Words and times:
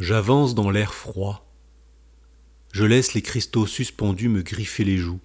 J'avance 0.00 0.54
dans 0.54 0.70
l'air 0.70 0.94
froid. 0.94 1.46
Je 2.72 2.86
laisse 2.86 3.12
les 3.12 3.20
cristaux 3.20 3.66
suspendus 3.66 4.30
me 4.30 4.40
griffer 4.40 4.82
les 4.82 4.96
joues, 4.96 5.20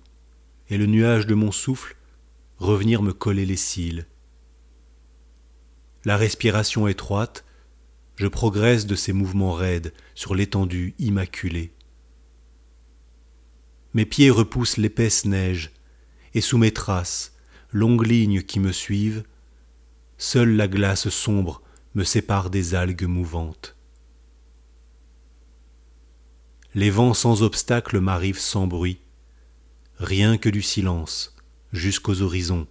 et 0.70 0.78
le 0.78 0.86
nuage 0.86 1.26
de 1.28 1.34
mon 1.34 1.54
souffle 1.54 1.96
revenir 2.58 3.02
me 3.02 3.14
coller 3.14 3.46
les 3.46 3.56
cils. 3.56 4.06
La 6.04 6.18
respiration 6.18 6.90
étroite, 6.90 7.46
je 8.18 8.28
progresse 8.28 8.86
de 8.86 8.96
ces 8.96 9.14
mouvements 9.14 9.54
raides 9.54 9.94
sur 10.14 10.36
l'étendue 10.36 10.94
immaculée. 11.00 11.72
Mes 13.94 14.06
pieds 14.06 14.30
repoussent 14.30 14.76
l'épaisse 14.76 15.24
neige, 15.24 15.72
et 16.34 16.42
sous 16.42 16.58
mes 16.58 16.74
traces, 16.74 17.38
longues 17.72 18.06
lignes 18.06 18.42
qui 18.42 18.60
me 18.60 18.74
suivent, 18.74 19.24
seule 20.18 20.58
la 20.58 20.68
glace 20.68 21.08
sombre 21.08 21.62
me 21.94 22.04
sépare 22.04 22.50
des 22.50 22.76
algues 22.76 23.08
mouvantes. 23.08 23.75
Les 26.76 26.90
vents 26.90 27.14
sans 27.14 27.42
obstacle 27.42 28.02
m'arrivent 28.02 28.38
sans 28.38 28.68
bruit, 28.68 29.00
rien 29.98 30.38
que 30.38 30.50
du 30.50 30.62
silence 30.62 31.34
jusqu'aux 31.72 32.22
horizons, 32.22 32.68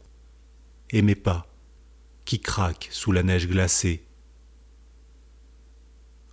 et 0.90 1.00
mes 1.00 1.14
pas 1.14 1.50
qui 2.26 2.38
craquent 2.38 2.88
sous 2.90 3.12
la 3.12 3.22
neige 3.22 3.48
glacée. 3.48 4.04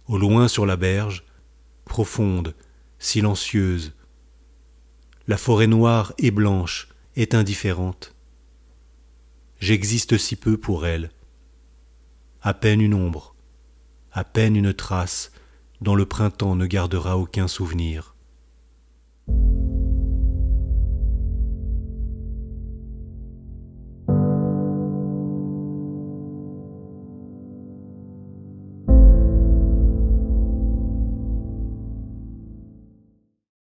Au 0.07 0.17
loin 0.17 0.49
sur 0.49 0.65
la 0.65 0.75
berge, 0.75 1.23
profonde, 1.85 2.55
silencieuse, 2.99 3.93
la 5.27 5.37
forêt 5.37 5.67
noire 5.67 6.11
et 6.17 6.31
blanche 6.31 6.89
est 7.15 7.33
indifférente. 7.33 8.13
J'existe 9.61 10.17
si 10.17 10.35
peu 10.35 10.57
pour 10.57 10.85
elle. 10.85 11.09
À 12.41 12.53
peine 12.53 12.81
une 12.81 12.93
ombre, 12.93 13.33
à 14.11 14.25
peine 14.25 14.57
une 14.57 14.73
trace 14.73 15.31
dont 15.81 15.95
le 15.95 16.05
printemps 16.05 16.55
ne 16.55 16.67
gardera 16.67 17.17
aucun 17.17 17.47
souvenir. 17.47 18.15